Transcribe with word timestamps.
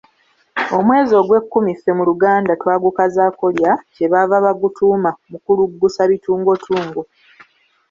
Omwezi 0.77 1.13
ogw’ekkumi 1.21 1.71
ffe 1.75 1.91
mu 1.97 2.03
Luganda 2.09 2.53
twagukazaako 2.61 3.45
lya, 3.57 3.73
Kye 3.93 4.05
baava 4.11 4.37
bagutuuma 4.45 5.09
Mukuluggusabitungotungo. 5.31 7.01